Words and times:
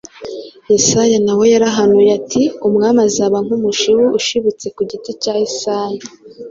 Yesaya 0.71 1.17
na 1.25 1.33
we 1.37 1.45
yarahanuye 1.53 2.09
ati: 2.19 2.43
“Umwami 2.67 2.99
azaba 3.07 3.37
nk’umushibu 3.45 4.05
ushibitse 4.19 4.65
ku 4.75 4.81
gishyitsi 4.89 5.11
cya 5.21 5.33
Yesayi, 5.43 5.99